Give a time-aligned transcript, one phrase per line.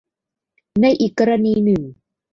[0.81, 1.81] ในอีกกรณีหนึ่ง